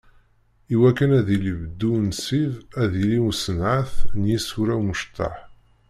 I 0.73 0.75
wakken 0.81 1.11
ad 1.19 1.27
yili 1.31 1.53
beddu 1.61 1.89
unṣib, 1.99 2.53
ad 2.81 2.87
d-yili 2.91 3.19
usenɛet 3.27 3.93
n 4.19 4.21
yisura 4.31 4.75
imecṭaḥ. 4.81 5.35